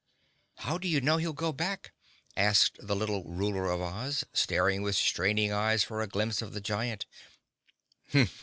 "How 0.55 0.79
do 0.79 0.87
you 0.87 0.99
know 0.99 1.17
he'll 1.17 1.31
go 1.31 1.51
back?" 1.51 1.91
asked 2.35 2.79
the 2.81 2.95
little 2.95 3.23
Ruler 3.23 3.69
of 3.69 3.81
Oz, 3.81 4.23
staring 4.33 4.81
with 4.81 4.95
straining 4.95 5.51
eyes 5.51 5.83
for 5.83 6.01
a 6.01 6.07
glimpse 6.07 6.41
of 6.41 6.53
the 6.53 6.59
giant. 6.59 7.05